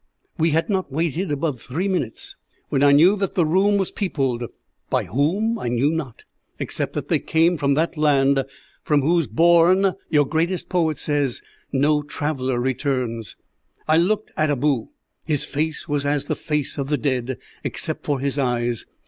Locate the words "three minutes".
1.61-2.35